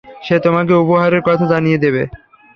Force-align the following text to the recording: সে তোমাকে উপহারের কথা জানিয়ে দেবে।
সে 0.23 0.35
তোমাকে 0.39 0.73
উপহারের 0.83 1.21
কথা 1.27 1.45
জানিয়ে 1.47 1.81
দেবে। 1.83 2.03